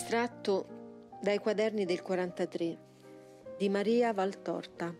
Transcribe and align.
Estratto 0.00 1.16
dai 1.20 1.38
quaderni 1.38 1.84
del 1.84 2.02
43 2.02 2.78
di 3.58 3.68
Maria 3.68 4.12
Valtorta 4.12 4.94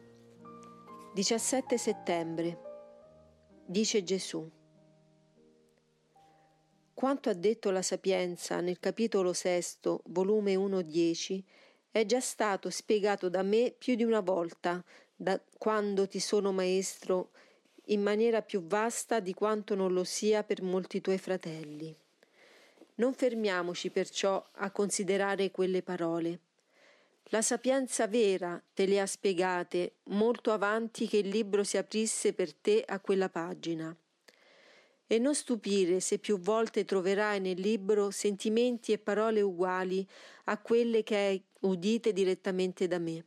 17 1.15 1.79
settembre 1.79 2.59
Dice 3.65 4.03
Gesù 4.03 4.51
Quanto 6.93 7.30
ha 7.30 7.33
detto 7.33 7.71
la 7.71 7.80
Sapienza 7.80 8.61
nel 8.61 8.80
capitolo 8.80 9.33
sesto, 9.33 10.03
volume 10.07 10.57
1.10, 10.57 11.45
è 11.93 12.05
già 12.05 12.21
stato 12.21 12.69
spiegato 12.69 13.29
da 13.29 13.43
me 13.43 13.73
più 13.79 13.95
di 13.95 14.02
una 14.02 14.21
volta, 14.21 14.85
da 15.15 15.41
quando 15.59 16.09
ti 16.09 16.19
sono 16.19 16.51
maestro, 16.51 17.30
in 17.87 18.02
maniera 18.02 18.43
più 18.43 18.66
vasta 18.66 19.21
di 19.21 19.33
quanto 19.33 19.77
non 19.77 19.93
lo 19.93 20.02
sia 20.02 20.43
per 20.43 20.60
molti 20.60 21.01
tuoi 21.01 21.19
fratelli. 21.19 21.96
Non 22.98 23.15
fermiamoci 23.15 23.91
perciò 23.91 24.45
a 24.55 24.70
considerare 24.70 25.51
quelle 25.51 25.83
parole. 25.83 26.41
La 27.30 27.43
sapienza 27.43 28.07
vera 28.09 28.61
te 28.74 28.87
le 28.87 29.01
ha 29.01 29.07
spiegate 29.07 29.97
molto 30.05 30.51
avanti 30.51 31.07
che 31.07 31.19
il 31.19 31.29
libro 31.29 31.62
si 31.62 31.77
aprisse 31.77 32.33
per 32.33 32.52
te 32.55 32.83
a 32.87 32.98
quella 32.98 33.29
pagina. 33.29 33.95
E 35.07 35.19
non 35.19 35.34
stupire 35.34 36.01
se 36.01 36.19
più 36.19 36.38
volte 36.38 36.84
troverai 36.84 37.38
nel 37.41 37.61
libro 37.61 38.11
sentimenti 38.11 38.93
e 38.93 38.99
parole 38.99 39.43
uguali 39.43 40.07
a 40.45 40.59
quelle 40.59 41.02
che 41.02 41.16
hai 41.16 41.43
udite 41.60 42.12
direttamente 42.12 42.88
da 42.88 42.99
me. 42.99 43.24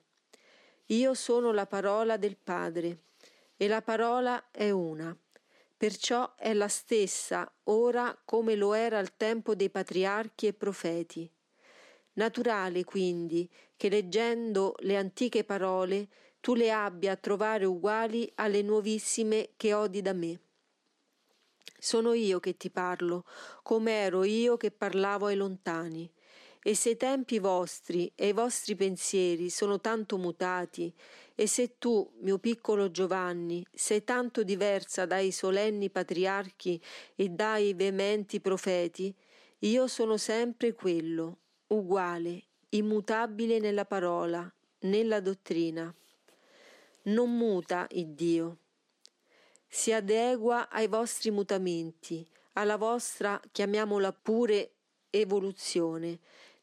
Io 0.87 1.13
sono 1.13 1.53
la 1.53 1.65
parola 1.65 2.17
del 2.17 2.35
Padre, 2.35 2.97
e 3.55 3.67
la 3.67 3.81
parola 3.81 4.49
è 4.51 4.69
una. 4.71 5.15
Perciò 5.81 6.35
è 6.35 6.53
la 6.53 6.67
stessa 6.67 7.51
ora 7.63 8.15
come 8.23 8.53
lo 8.53 8.73
era 8.75 8.99
al 8.99 9.17
tempo 9.17 9.55
dei 9.55 9.71
patriarchi 9.71 10.45
e 10.45 10.53
profeti. 10.53 11.27
Naturale 12.13 12.83
quindi 12.83 13.49
che 13.75 13.89
leggendo 13.89 14.75
le 14.81 14.95
antiche 14.95 15.43
parole 15.43 16.07
tu 16.39 16.53
le 16.53 16.71
abbia 16.71 17.13
a 17.13 17.15
trovare 17.15 17.65
uguali 17.65 18.31
alle 18.35 18.61
nuovissime 18.61 19.53
che 19.57 19.73
odi 19.73 20.03
da 20.03 20.13
me. 20.13 20.39
Sono 21.79 22.13
io 22.13 22.39
che 22.39 22.57
ti 22.57 22.69
parlo, 22.69 23.25
come 23.63 24.03
ero 24.03 24.23
io 24.23 24.57
che 24.57 24.69
parlavo 24.69 25.25
ai 25.25 25.35
lontani. 25.35 26.07
E 26.63 26.75
se 26.75 26.91
i 26.91 26.97
tempi 26.97 27.39
vostri 27.39 28.11
e 28.13 28.27
i 28.27 28.33
vostri 28.33 28.75
pensieri 28.75 29.49
sono 29.49 29.79
tanto 29.79 30.17
mutati, 30.17 30.93
e 31.33 31.47
se 31.47 31.79
tu, 31.79 32.07
mio 32.19 32.37
piccolo 32.37 32.91
Giovanni, 32.91 33.65
sei 33.73 34.03
tanto 34.03 34.43
diversa 34.43 35.07
dai 35.07 35.31
solenni 35.31 35.89
patriarchi 35.89 36.79
e 37.15 37.29
dai 37.29 37.73
veementi 37.73 38.39
profeti, 38.39 39.11
io 39.59 39.87
sono 39.87 40.17
sempre 40.17 40.73
quello, 40.73 41.39
uguale, 41.67 42.43
immutabile 42.69 43.57
nella 43.57 43.85
parola, 43.85 44.51
nella 44.81 45.19
dottrina. 45.19 45.91
Non 47.03 47.35
muta 47.35 47.87
il 47.91 48.09
Dio. 48.09 48.57
Si 49.67 49.91
adegua 49.91 50.69
ai 50.69 50.87
vostri 50.87 51.31
mutamenti, 51.31 52.27
alla 52.53 52.77
vostra, 52.77 53.41
chiamiamola 53.51 54.13
pure, 54.13 54.73
evoluzione, 55.09 56.19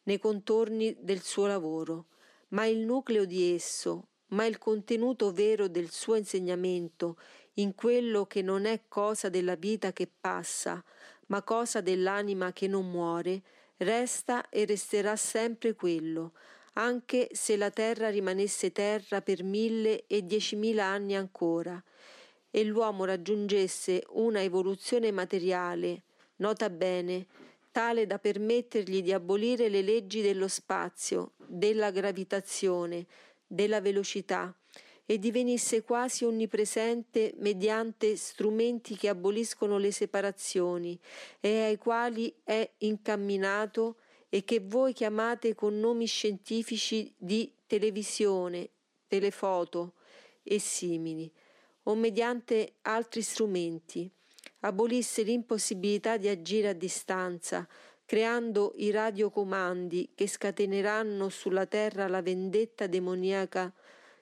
nei 0.08 0.18
contorni 0.18 0.96
del 0.98 1.20
suo 1.20 1.44
lavoro, 1.44 2.06
ma 2.48 2.64
il 2.64 2.78
nucleo 2.78 3.26
di 3.26 3.54
esso, 3.54 4.06
ma 4.28 4.46
il 4.46 4.56
contenuto 4.56 5.32
vero 5.32 5.68
del 5.68 5.90
suo 5.90 6.14
insegnamento, 6.14 7.18
in 7.54 7.74
quello 7.74 8.24
che 8.24 8.40
non 8.40 8.64
è 8.64 8.84
cosa 8.88 9.28
della 9.28 9.54
vita 9.54 9.92
che 9.92 10.08
passa, 10.08 10.82
ma 11.26 11.42
cosa 11.42 11.82
dell'anima 11.82 12.54
che 12.54 12.68
non 12.68 12.90
muore, 12.90 13.42
resta 13.76 14.48
e 14.48 14.64
resterà 14.64 15.14
sempre 15.14 15.74
quello, 15.74 16.32
anche 16.74 17.28
se 17.32 17.58
la 17.58 17.70
terra 17.70 18.08
rimanesse 18.08 18.72
terra 18.72 19.20
per 19.20 19.42
mille 19.42 20.06
e 20.06 20.24
diecimila 20.24 20.86
anni 20.86 21.16
ancora, 21.16 21.82
e 22.50 22.64
l'uomo 22.64 23.04
raggiungesse 23.04 24.04
una 24.12 24.40
evoluzione 24.40 25.12
materiale, 25.12 26.04
nota 26.36 26.70
bene, 26.70 27.26
tale 27.78 28.08
da 28.08 28.18
permettergli 28.18 29.02
di 29.02 29.12
abolire 29.12 29.68
le 29.68 29.82
leggi 29.82 30.20
dello 30.20 30.48
spazio, 30.48 31.34
della 31.46 31.92
gravitazione, 31.92 33.06
della 33.46 33.80
velocità 33.80 34.52
e 35.06 35.16
divenisse 35.20 35.84
quasi 35.84 36.24
onnipresente 36.24 37.34
mediante 37.36 38.16
strumenti 38.16 38.96
che 38.96 39.08
aboliscono 39.08 39.78
le 39.78 39.92
separazioni 39.92 40.98
e 41.38 41.66
ai 41.66 41.78
quali 41.78 42.34
è 42.42 42.68
incamminato 42.78 43.98
e 44.28 44.42
che 44.42 44.58
voi 44.58 44.92
chiamate 44.92 45.54
con 45.54 45.78
nomi 45.78 46.06
scientifici 46.06 47.14
di 47.16 47.48
televisione, 47.68 48.70
telefoto 49.06 49.92
e 50.42 50.58
simili, 50.58 51.30
o 51.84 51.94
mediante 51.94 52.72
altri 52.82 53.22
strumenti, 53.22 54.10
abolisse 54.60 55.22
l'impossibilità 55.22 56.16
di 56.16 56.28
agire 56.28 56.68
a 56.68 56.72
distanza, 56.72 57.66
creando 58.04 58.72
i 58.76 58.90
radiocomandi 58.90 60.12
che 60.14 60.26
scateneranno 60.26 61.28
sulla 61.28 61.66
terra 61.66 62.08
la 62.08 62.22
vendetta 62.22 62.86
demoniaca 62.86 63.72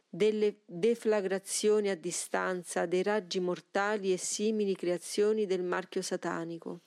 delle 0.08 0.60
deflagrazioni 0.64 1.90
a 1.90 1.96
distanza, 1.96 2.86
dei 2.86 3.02
raggi 3.02 3.38
mortali 3.38 4.12
e 4.12 4.16
simili 4.16 4.74
creazioni 4.74 5.46
del 5.46 5.62
marchio 5.62 6.02
satanico. 6.02 6.80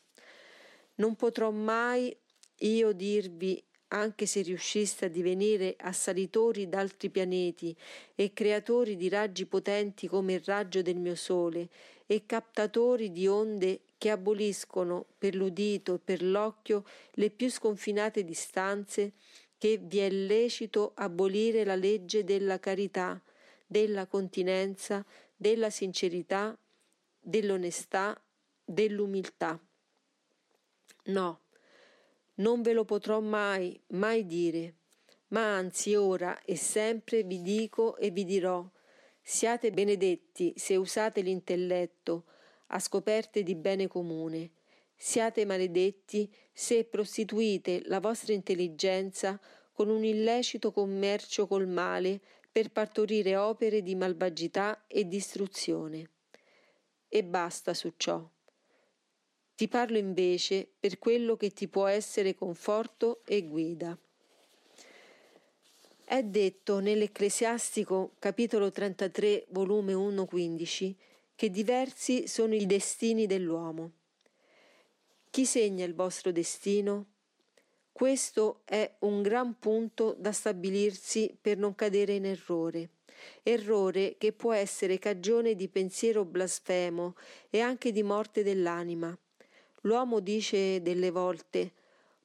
Non 0.95 1.15
potrò 1.15 1.51
mai 1.51 2.15
io 2.61 2.91
dirvi 2.91 3.63
anche 3.91 4.25
se 4.25 4.41
riusciste 4.41 5.05
a 5.05 5.09
divenire 5.09 5.75
assalitori 5.79 6.67
d'altri 6.69 7.09
pianeti 7.09 7.75
e 8.13 8.33
creatori 8.33 8.95
di 8.95 9.09
raggi 9.09 9.45
potenti 9.45 10.07
come 10.07 10.33
il 10.33 10.43
raggio 10.45 10.81
del 10.81 10.97
mio 10.97 11.15
sole 11.15 11.69
e 12.11 12.25
captatori 12.25 13.11
di 13.11 13.27
onde 13.27 13.81
che 13.99 14.09
aboliscono 14.09 15.05
per 15.15 15.35
l'udito 15.35 15.93
e 15.93 15.99
per 15.99 16.23
l'occhio 16.23 16.83
le 17.11 17.29
più 17.29 17.51
sconfinate 17.51 18.23
distanze, 18.23 19.13
che 19.59 19.77
vi 19.77 19.99
è 19.99 20.09
lecito 20.09 20.93
abolire 20.95 21.63
la 21.63 21.75
legge 21.75 22.23
della 22.23 22.59
carità, 22.59 23.21
della 23.67 24.07
continenza, 24.07 25.05
della 25.37 25.69
sincerità, 25.69 26.57
dell'onestà, 27.19 28.19
dell'umiltà. 28.65 29.59
No, 31.03 31.41
non 32.35 32.63
ve 32.63 32.73
lo 32.73 32.85
potrò 32.85 33.19
mai, 33.19 33.79
mai 33.89 34.25
dire, 34.25 34.73
ma 35.27 35.57
anzi 35.57 35.93
ora 35.93 36.41
e 36.41 36.55
sempre 36.55 37.21
vi 37.21 37.43
dico 37.43 37.97
e 37.97 38.09
vi 38.09 38.25
dirò, 38.25 38.67
siate 39.31 39.69
benedetti 39.69 40.53
se 40.55 40.75
usate 40.75 41.21
l'intelletto, 41.21 42.25
a 42.69 42.79
scoperte 42.79 43.43
di 43.43 43.53
bene 43.53 43.85
comune. 43.85 44.53
Siate 44.95 45.45
maledetti 45.45 46.33
se 46.51 46.85
prostituite 46.85 47.83
la 47.85 47.99
vostra 47.99 48.33
intelligenza 48.33 49.39
con 49.71 49.87
un 49.89 50.03
illecito 50.03 50.71
commercio 50.71 51.45
col 51.45 51.67
male 51.67 52.19
per 52.51 52.71
partorire 52.71 53.35
opere 53.35 53.83
di 53.83 53.93
malvagità 53.93 54.85
e 54.87 55.07
distruzione. 55.07 56.09
E 57.07 57.23
basta 57.23 57.75
su 57.75 57.93
ciò. 57.97 58.27
Ti 59.53 59.67
parlo 59.67 59.99
invece 59.99 60.67
per 60.79 60.97
quello 60.97 61.37
che 61.37 61.51
ti 61.51 61.67
può 61.67 61.85
essere 61.85 62.33
conforto 62.33 63.23
e 63.25 63.43
guida. 63.43 63.95
È 66.11 66.23
detto 66.23 66.79
nell'Ecclesiastico 66.79 68.13
capitolo 68.17 68.71
33 68.71 69.45
volume 69.49 69.93
1 69.93 70.25
15 70.25 70.97
che 71.35 71.51
diversi 71.51 72.27
sono 72.27 72.55
i 72.55 72.65
destini 72.65 73.27
dell'uomo. 73.27 73.91
Chi 75.29 75.45
segna 75.45 75.85
il 75.85 75.93
vostro 75.93 76.31
destino? 76.31 77.05
Questo 77.91 78.61
è 78.65 78.91
un 79.01 79.21
gran 79.21 79.59
punto 79.59 80.15
da 80.17 80.31
stabilirsi 80.31 81.37
per 81.39 81.59
non 81.59 81.75
cadere 81.75 82.15
in 82.15 82.25
errore. 82.25 82.89
Errore 83.43 84.15
che 84.17 84.33
può 84.33 84.51
essere 84.53 84.97
cagione 84.97 85.53
di 85.53 85.67
pensiero 85.67 86.25
blasfemo 86.25 87.15
e 87.51 87.59
anche 87.59 87.91
di 87.91 88.01
morte 88.01 88.41
dell'anima. 88.41 89.15
L'uomo 89.81 90.21
dice 90.21 90.81
delle 90.81 91.11
volte, 91.11 91.71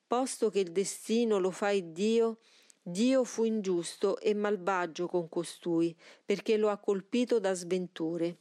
posto 0.07 0.49
che 0.49 0.61
il 0.61 0.73
destino 0.73 1.39
lo 1.39 1.51
fa 1.51 1.79
Dio, 1.79 2.39
Dio 2.87 3.25
fu 3.25 3.45
ingiusto 3.45 4.19
e 4.19 4.35
malvagio 4.35 5.07
con 5.07 5.31
costui, 5.31 5.97
perché 6.23 6.59
lo 6.59 6.69
ha 6.69 6.77
colpito 6.77 7.41
da 7.41 7.55
sventure. 7.55 8.37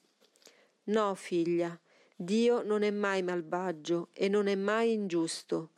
No, 0.88 1.16
figlia, 1.16 1.80
Dio 2.14 2.62
non 2.62 2.84
è 2.84 2.92
mai 2.92 3.24
malvagio 3.24 4.10
e 4.12 4.28
non 4.28 4.48
è 4.48 4.56
mai 4.56 4.92
ingiusto. 4.92 5.70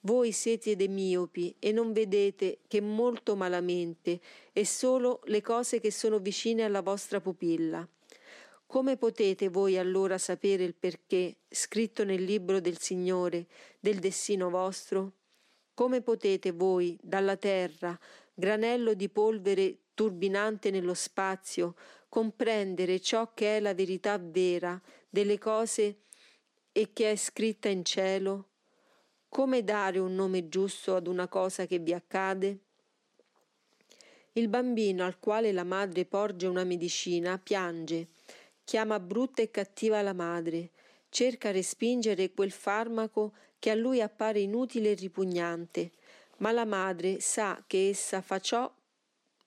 Voi 0.00 0.32
siete 0.32 0.76
dei 0.76 0.88
miopi 0.88 1.56
e 1.58 1.72
non 1.72 1.94
vedete 1.94 2.58
che 2.68 2.82
molto 2.82 3.36
malamente 3.36 4.20
e 4.52 4.66
solo 4.66 5.22
le 5.24 5.40
cose 5.40 5.80
che 5.80 5.90
sono 5.90 6.18
vicine 6.18 6.64
alla 6.64 6.82
vostra 6.82 7.22
pupilla. 7.22 7.88
Come 8.66 8.98
potete 8.98 9.48
voi 9.48 9.78
allora 9.78 10.18
sapere 10.18 10.64
il 10.64 10.74
perché, 10.74 11.36
scritto 11.48 12.04
nel 12.04 12.22
libro 12.22 12.60
del 12.60 12.78
Signore, 12.78 13.46
del 13.80 13.98
destino 13.98 14.50
vostro? 14.50 15.12
Come 15.74 16.02
potete 16.02 16.52
voi, 16.52 16.98
dalla 17.00 17.36
terra, 17.36 17.98
granello 18.34 18.94
di 18.94 19.08
polvere 19.08 19.78
turbinante 19.94 20.70
nello 20.70 20.94
spazio, 20.94 21.74
comprendere 22.08 23.00
ciò 23.00 23.32
che 23.34 23.56
è 23.56 23.60
la 23.60 23.74
verità 23.74 24.18
vera 24.18 24.80
delle 25.08 25.38
cose 25.38 26.00
e 26.72 26.92
che 26.92 27.12
è 27.12 27.16
scritta 27.16 27.68
in 27.68 27.84
cielo? 27.84 28.48
Come 29.28 29.62
dare 29.62 29.98
un 29.98 30.14
nome 30.14 30.48
giusto 30.48 30.96
ad 30.96 31.06
una 31.06 31.28
cosa 31.28 31.66
che 31.66 31.78
vi 31.78 31.92
accade? 31.92 32.58
Il 34.32 34.48
bambino 34.48 35.04
al 35.04 35.18
quale 35.18 35.52
la 35.52 35.64
madre 35.64 36.04
porge 36.04 36.46
una 36.46 36.64
medicina 36.64 37.38
piange, 37.38 38.08
chiama 38.64 39.00
brutta 39.00 39.42
e 39.42 39.50
cattiva 39.50 40.02
la 40.02 40.12
madre, 40.12 40.70
cerca 41.10 41.50
respingere 41.50 42.32
quel 42.32 42.50
farmaco 42.50 43.32
che 43.58 43.70
a 43.70 43.74
lui 43.74 44.00
appare 44.00 44.40
inutile 44.40 44.92
e 44.92 44.94
ripugnante, 44.94 45.90
ma 46.38 46.52
la 46.52 46.64
madre 46.64 47.20
sa 47.20 47.62
che 47.66 47.90
essa 47.90 48.22
fa 48.22 48.40
ciò 48.40 48.72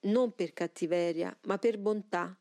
non 0.01 0.33
per 0.33 0.53
cattiveria, 0.53 1.35
ma 1.43 1.57
per 1.57 1.79
bontà. 1.79 2.35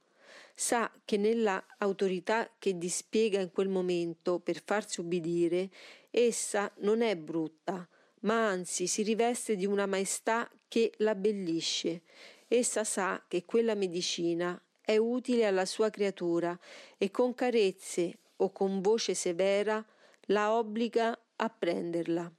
Sa 0.54 0.90
che 1.04 1.16
nella 1.16 1.64
autorità 1.78 2.50
che 2.58 2.76
dispiega 2.76 3.40
in 3.40 3.50
quel 3.52 3.68
momento 3.68 4.38
per 4.38 4.62
farsi 4.62 5.00
ubbidire, 5.00 5.70
essa 6.10 6.70
non 6.78 7.00
è 7.00 7.16
brutta, 7.16 7.88
ma 8.20 8.48
anzi 8.48 8.86
si 8.86 9.02
riveste 9.02 9.56
di 9.56 9.64
una 9.64 9.86
maestà 9.86 10.50
che 10.68 10.92
l'abbellisce. 10.98 12.02
Essa 12.48 12.84
sa 12.84 13.24
che 13.26 13.44
quella 13.44 13.74
medicina 13.74 14.60
è 14.82 14.96
utile 14.96 15.46
alla 15.46 15.64
sua 15.64 15.88
creatura 15.88 16.58
e 16.98 17.10
con 17.10 17.34
carezze 17.34 18.18
o 18.36 18.50
con 18.50 18.80
voce 18.80 19.14
severa 19.14 19.84
la 20.26 20.52
obbliga 20.56 21.18
a 21.36 21.48
prenderla. 21.48 22.32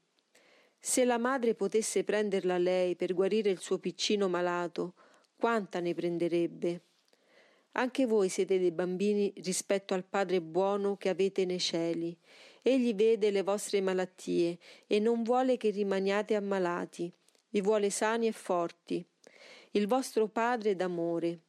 Se 0.79 1.05
la 1.05 1.17
madre 1.17 1.55
potesse 1.55 2.03
prenderla 2.03 2.57
lei 2.57 2.95
per 2.95 3.13
guarire 3.13 3.49
il 3.49 3.59
suo 3.59 3.77
piccino 3.77 4.27
malato, 4.27 4.95
quanta 5.37 5.79
ne 5.79 5.93
prenderebbe? 5.93 6.81
Anche 7.75 8.05
voi 8.05 8.29
siete 8.29 8.59
dei 8.59 8.71
bambini 8.71 9.33
rispetto 9.37 9.93
al 9.93 10.03
Padre 10.03 10.41
buono 10.41 10.95
che 10.95 11.09
avete 11.09 11.43
nei 11.45 11.59
cieli. 11.59 12.15
Egli 12.61 12.93
vede 12.93 13.31
le 13.31 13.41
vostre 13.41 13.81
malattie 13.81 14.57
e 14.85 14.99
non 14.99 15.23
vuole 15.23 15.57
che 15.57 15.69
rimaniate 15.69 16.35
ammalati, 16.35 17.11
vi 17.49 17.61
vuole 17.61 17.89
sani 17.89 18.27
e 18.27 18.31
forti. 18.31 19.03
Il 19.71 19.87
vostro 19.87 20.27
Padre 20.27 20.75
d'amore 20.75 21.39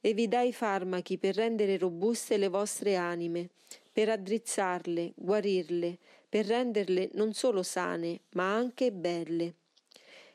e 0.00 0.14
vi 0.14 0.28
dà 0.28 0.42
i 0.42 0.52
farmachi 0.52 1.18
per 1.18 1.34
rendere 1.34 1.78
robuste 1.78 2.36
le 2.36 2.48
vostre 2.48 2.96
anime, 2.96 3.50
per 3.92 4.08
addrizzarle, 4.08 5.12
guarirle, 5.14 5.98
per 6.28 6.46
renderle 6.46 7.10
non 7.12 7.34
solo 7.34 7.62
sane, 7.62 8.20
ma 8.30 8.54
anche 8.54 8.90
belle. 8.90 9.54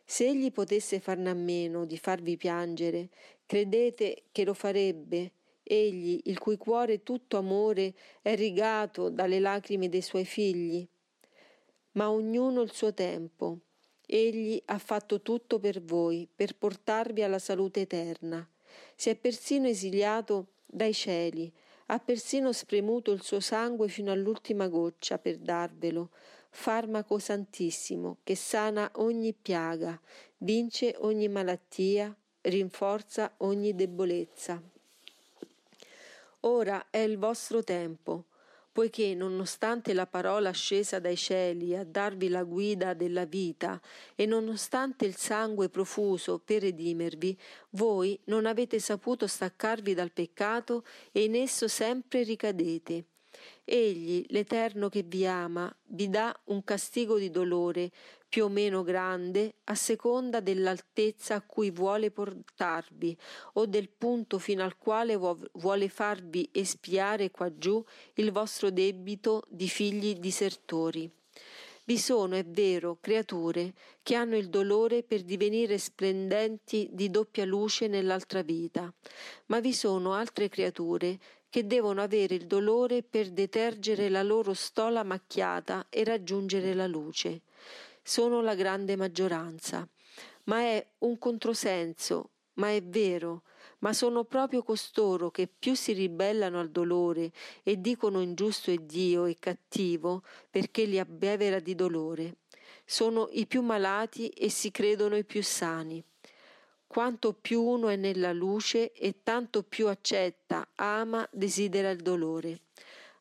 Se 0.06 0.28
egli 0.28 0.52
potesse 0.52 1.00
farne 1.00 1.32
a 1.32 1.34
meno 1.34 1.86
di 1.86 1.98
farvi 1.98 2.38
piangere, 2.38 3.10
credete 3.46 4.24
che 4.32 4.46
lo 4.46 4.54
farebbe, 4.54 5.32
egli 5.64 6.22
il 6.26 6.38
cui 6.40 6.56
cuore 6.56 7.04
tutto 7.04 7.38
amore 7.38 7.94
è 8.22 8.36
rigato 8.36 9.10
dalle 9.10 9.40
lacrime 9.40 9.90
dei 9.90 10.02
suoi 10.02 10.26
figli. 10.26 10.88
Ma 11.94 12.10
ognuno 12.10 12.62
il 12.62 12.72
suo 12.72 12.94
tempo. 12.94 13.60
Egli 14.06 14.62
ha 14.66 14.78
fatto 14.78 15.22
tutto 15.22 15.60
per 15.60 15.82
voi, 15.82 16.28
per 16.34 16.56
portarvi 16.56 17.24
alla 17.24 17.40
salute 17.40 17.82
eterna. 17.82 18.48
Si 18.96 19.10
è 19.10 19.16
persino 19.16 19.68
esiliato 19.68 20.48
dai 20.66 20.94
cieli, 20.94 21.52
ha 21.88 22.00
persino 22.00 22.52
spremuto 22.52 23.12
il 23.12 23.22
suo 23.22 23.40
sangue 23.40 23.88
fino 23.88 24.12
all'ultima 24.12 24.68
goccia 24.68 25.18
per 25.18 25.38
darvelo, 25.38 26.12
farmaco 26.50 27.20
santissimo 27.20 28.18
che 28.24 28.36
sana 28.36 28.90
ogni 28.96 29.34
piaga, 29.34 30.00
vince 30.38 30.96
ogni 31.00 31.28
malattia, 31.28 32.14
rinforza 32.42 33.34
ogni 33.38 33.74
debolezza. 33.76 34.62
Ora 36.42 36.88
è 36.90 37.00
il 37.00 37.18
vostro 37.18 37.64
tempo, 37.64 38.26
poiché 38.78 39.16
nonostante 39.16 39.92
la 39.96 40.06
parola 40.06 40.52
scesa 40.52 41.00
dai 41.00 41.18
cieli 41.18 41.76
a 41.76 41.84
darvi 41.84 42.30
la 42.30 42.44
guida 42.44 42.94
della 42.94 43.26
vita 43.26 43.82
e 44.14 44.28
nonostante 44.28 45.04
il 45.04 45.16
sangue 45.16 45.68
profuso 45.68 46.38
per 46.38 46.62
redimervi, 46.62 47.36
voi 47.72 48.20
non 48.26 48.46
avete 48.46 48.78
saputo 48.78 49.26
staccarvi 49.26 49.96
dal 49.96 50.12
peccato 50.12 50.86
e 51.12 51.24
in 51.24 51.34
esso 51.34 51.68
sempre 51.68 52.22
ricadete. 52.22 53.06
Egli, 53.66 54.24
l'Eterno 54.28 54.90
che 54.90 55.02
vi 55.02 55.26
ama, 55.26 55.76
vi 55.88 56.08
dà 56.08 56.40
un 56.46 56.64
castigo 56.64 57.18
di 57.18 57.32
dolore 57.32 57.90
più 58.30 58.46
o 58.46 58.50
meno 58.50 58.84
grande 58.84 59.56
a 59.66 59.76
seconda 59.76 60.40
dell'altezza 60.40 61.36
a 61.36 61.42
cui 61.42 61.72
vuole 61.72 62.12
portarvi 62.12 63.18
o 63.54 63.66
del 63.66 63.90
punto 63.90 64.38
fino 64.38 64.64
al 64.64 64.78
quale 64.78 65.16
vuole 65.16 65.90
farvi 65.90 66.50
espiare 66.52 67.32
qua 67.32 67.58
giù 67.58 67.84
il 68.16 68.32
vostro 68.32 68.70
debito 68.70 69.44
di 69.48 69.70
figli 69.70 70.16
disertori. 70.16 71.10
Vi 71.88 71.98
sono, 71.98 72.36
è 72.36 72.44
vero, 72.44 72.98
creature 73.00 73.74
che 74.04 74.16
hanno 74.16 74.36
il 74.36 74.50
dolore 74.50 75.04
per 75.04 75.24
divenire 75.24 75.78
splendenti 75.78 76.90
di 76.92 77.10
doppia 77.10 77.46
luce 77.46 77.88
nell'altra 77.88 78.42
vita, 78.42 78.94
ma 79.46 79.62
vi 79.62 79.72
sono 79.72 80.12
altre 80.12 80.50
creature 80.50 81.18
che 81.50 81.66
devono 81.66 82.02
avere 82.02 82.36
il 82.36 82.46
dolore 82.46 83.04
per 83.04 83.30
detergere 83.30 84.10
la 84.10 84.22
loro 84.22 84.54
stola 84.54 85.04
macchiata 85.04 85.88
e 85.90 86.04
raggiungere 86.04 86.74
la 86.74 86.88
luce. 86.88 87.44
Sono 88.10 88.40
la 88.40 88.56
grande 88.56 88.96
maggioranza, 88.96 89.86
ma 90.46 90.62
è 90.62 90.94
un 91.00 91.18
controsenso, 91.18 92.30
ma 92.54 92.72
è 92.72 92.82
vero, 92.82 93.44
ma 93.80 93.92
sono 93.92 94.24
proprio 94.24 94.64
costoro 94.64 95.30
che 95.30 95.48
più 95.48 95.76
si 95.76 95.92
ribellano 95.92 96.62
al 96.62 96.70
dolore 96.70 97.34
e 97.64 97.82
dicono 97.82 98.22
ingiusto 98.22 98.72
è 98.72 98.78
Dio 98.78 99.26
e 99.26 99.36
cattivo 99.38 100.24
perché 100.50 100.86
li 100.86 100.98
abbevera 100.98 101.60
di 101.60 101.76
dolore. 101.76 102.38
Sono 102.86 103.28
i 103.32 103.46
più 103.46 103.62
malati 103.62 104.30
e 104.30 104.48
si 104.48 104.72
credono 104.72 105.18
i 105.18 105.26
più 105.26 105.44
sani. 105.44 106.02
Quanto 106.88 107.34
più 107.34 107.62
uno 107.62 107.90
è 107.90 107.98
nella 107.98 108.32
luce 108.32 108.94
e 108.94 109.22
tanto 109.22 109.64
più 109.64 109.90
accetta, 109.90 110.70
ama, 110.76 111.28
desidera 111.30 111.90
il 111.90 112.02
dolore. 112.02 112.62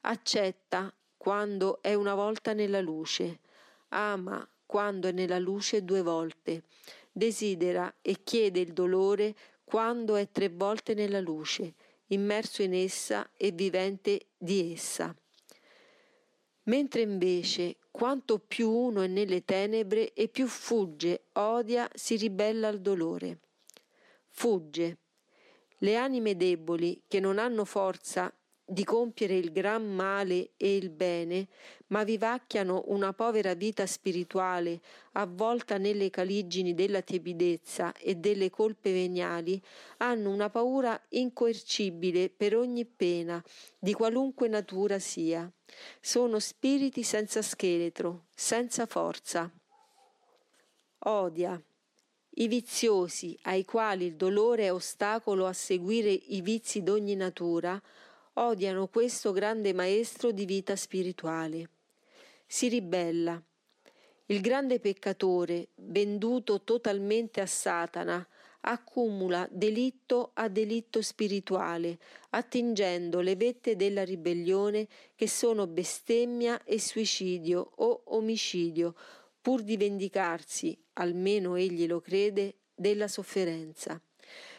Accetta 0.03 0.95
quando 1.17 1.83
è 1.83 1.93
una 1.95 2.15
volta 2.15 2.53
nella 2.53 2.81
luce, 2.81 3.41
ama 3.89 4.49
quando 4.67 5.09
è 5.09 5.13
nella 5.13 5.39
luce 5.39 5.85
due 5.85 6.03
volte, 6.03 6.65
desidera 7.11 7.95
e 8.03 8.23
chiede 8.23 8.61
il 8.61 8.73
dolore 8.73 9.35
quando 9.65 10.17
è 10.17 10.31
tre 10.31 10.49
volte 10.49 10.95
nella 10.95 11.21
luce, 11.21 11.75
immerso 12.09 12.63
in 12.63 12.75
essa 12.75 13.31
e 13.37 13.53
vivente 13.53 14.27
di 14.37 14.73
essa. 14.73 15.15
Mentre 16.65 17.01
invece 17.01 17.77
quanto 17.91 18.39
più 18.39 18.71
uno 18.71 19.01
è 19.03 19.07
nelle 19.07 19.45
tenebre 19.45 20.13
e 20.13 20.29
più 20.29 20.47
fugge, 20.47 21.27
odia, 21.33 21.89
si 21.95 22.17
ribella 22.17 22.69
al 22.69 22.81
dolore. 22.81 23.39
Fugge. 24.29 24.99
Le 25.79 25.97
anime 25.97 26.37
deboli, 26.37 27.03
che 27.07 27.21
non 27.21 27.39
hanno 27.39 27.65
forza 27.65 28.33
di 28.69 28.83
compiere 28.83 29.37
il 29.37 29.53
gran 29.53 29.87
male 29.87 30.51
e 30.57 30.75
il 30.75 30.91
bene, 30.91 31.47
ma 31.89 32.03
vivacchiano 32.03 32.83
una 32.89 33.13
povera 33.13 33.55
vita 33.55 33.87
spirituale 33.87 34.81
avvolta 35.13 35.79
nelle 35.79 36.11
caligini 36.11 36.75
della 36.75 37.01
tiepidezza 37.01 37.93
e 37.95 38.17
delle 38.17 38.51
colpe 38.51 38.93
veniali, 38.93 39.63
hanno 39.99 40.31
una 40.31 40.51
paura 40.51 41.01
incoercibile 41.11 42.29
per 42.29 42.57
ogni 42.57 42.85
pena, 42.85 43.43
di 43.79 43.93
qualunque 43.93 44.49
natura 44.49 44.99
sia. 44.99 45.49
Sono 46.01 46.41
spiriti 46.41 47.05
senza 47.05 47.43
scheletro, 47.43 48.25
senza 48.35 48.87
forza. 48.87 49.49
Odia. 50.99 51.63
I 52.39 52.49
viziosi, 52.49 53.39
ai 53.43 53.65
quali 53.65 54.07
il 54.07 54.17
dolore 54.17 54.65
è 54.65 54.73
ostacolo 54.73 55.47
a 55.47 55.55
seguire 55.55 56.11
i 56.11 56.43
vizi 56.43 56.83
d'ogni 56.83 57.15
natura, 57.15 57.81
odiano 58.39 58.89
questo 58.89 59.33
grande 59.33 59.73
maestro 59.73 60.31
di 60.31 60.45
vita 60.45 60.77
spirituale. 60.77 61.69
Si 62.47 62.69
ribella. 62.69 63.41
Il 64.27 64.41
grande 64.41 64.81
peccatore, 64.81 65.69
venduto 65.77 66.63
totalmente 66.63 67.41
a 67.41 67.47
Satana, 67.47 68.27
accumula 68.61 69.49
delitto 69.51 70.33
a 70.35 70.49
delitto 70.49 71.01
spirituale, 71.01 71.99
attingendo 72.31 73.21
le 73.21 73.37
vette 73.37 73.77
della 73.77 74.05
ribellione 74.05 74.89
che 75.15 75.29
sono 75.29 75.67
bestemmia 75.67 76.63
e 76.65 76.81
suicidio 76.81 77.73
o 77.77 78.03
omicidio, 78.07 78.95
pur 79.41 79.63
di 79.63 79.77
vendicarsi, 79.77 80.77
almeno 80.95 81.55
egli 81.55 81.87
lo 81.87 82.01
crede, 82.01 82.57
della 82.75 83.09
sofferenza. 83.09 84.01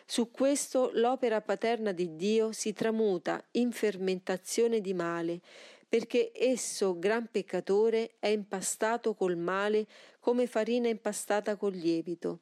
Su 0.10 0.32
questo 0.32 0.92
l'opera 0.94 1.42
paterna 1.42 1.92
di 1.92 2.16
Dio 2.16 2.54
si 2.54 2.72
tramuta 2.72 3.46
in 3.52 3.74
fermentazione 3.74 4.80
di 4.80 4.94
male, 4.94 5.42
perché 5.86 6.32
esso, 6.34 6.98
gran 6.98 7.28
peccatore, 7.30 8.16
è 8.18 8.28
impastato 8.28 9.14
col 9.16 9.36
male 9.36 9.86
come 10.22 10.48
farina 10.48 10.88
impastata 10.88 11.58
col 11.58 11.74
lievito, 11.74 12.40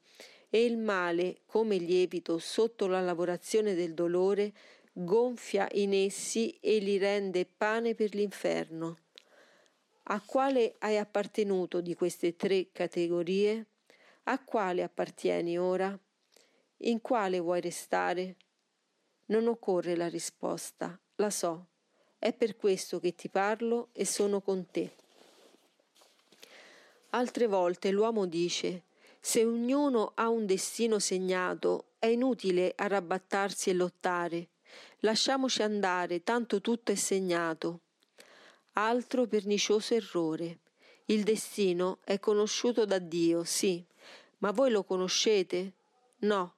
e 0.51 0.63
il 0.63 0.77
male, 0.77 1.41
come 1.47 1.77
lievito 1.77 2.37
sotto 2.37 2.85
la 2.85 3.01
lavorazione 3.01 3.73
del 3.73 3.95
dolore, 3.95 4.53
gonfia 4.93 5.67
in 5.71 5.95
essi 5.95 6.55
e 6.61 6.77
li 6.77 6.99
rende 6.99 7.47
pane 7.47 7.95
per 7.95 8.13
l'inferno. 8.13 8.99
A 10.03 10.21
quale 10.21 10.75
hai 10.77 10.99
appartenuto 10.99 11.81
di 11.81 11.95
queste 11.95 12.35
tre 12.35 12.69
categorie? 12.71 13.65
A 14.25 14.43
quale 14.43 14.83
appartieni 14.83 15.57
ora? 15.57 15.99
In 16.79 17.01
quale 17.01 17.39
vuoi 17.39 17.61
restare? 17.61 18.35
Non 19.25 19.47
occorre 19.47 19.95
la 19.95 20.07
risposta, 20.07 20.99
la 21.15 21.29
so. 21.29 21.67
È 22.19 22.33
per 22.33 22.55
questo 22.55 22.99
che 22.99 23.15
ti 23.15 23.29
parlo 23.29 23.89
e 23.93 24.05
sono 24.05 24.41
con 24.41 24.65
te. 24.69 24.91
Altre 27.11 27.47
volte 27.47 27.91
l'uomo 27.91 28.25
dice 28.25 28.83
se 29.25 29.43
ognuno 29.43 30.11
ha 30.13 30.29
un 30.29 30.45
destino 30.45 30.99
segnato 30.99 31.93
è 31.97 32.05
inutile 32.05 32.73
arrabattarsi 32.75 33.71
e 33.71 33.73
lottare. 33.73 34.49
Lasciamoci 34.99 35.63
andare, 35.63 36.21
tanto 36.21 36.61
tutto 36.61 36.91
è 36.91 36.95
segnato. 36.95 37.79
Altro 38.73 39.25
pernicioso 39.25 39.95
errore. 39.95 40.59
Il 41.05 41.23
destino 41.23 41.97
è 42.03 42.19
conosciuto 42.19 42.85
da 42.85 42.99
Dio, 42.99 43.43
sì, 43.43 43.83
ma 44.39 44.51
voi 44.51 44.69
lo 44.69 44.83
conoscete? 44.83 45.73
No, 46.17 46.53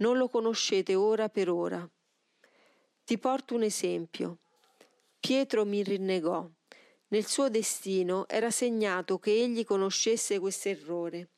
non 0.00 0.16
lo 0.16 0.28
conoscete 0.28 0.94
ora 0.94 1.28
per 1.28 1.48
ora. 1.48 1.88
Ti 3.04 3.18
porto 3.18 3.54
un 3.54 3.62
esempio. 3.62 4.38
Pietro 5.18 5.64
mi 5.64 5.82
rinnegò. 5.82 6.48
Nel 7.08 7.26
suo 7.26 7.48
destino 7.48 8.28
era 8.28 8.50
segnato 8.50 9.18
che 9.18 9.32
egli 9.32 9.64
conoscesse 9.64 10.38
questo 10.38 10.68
errore. 10.68 11.30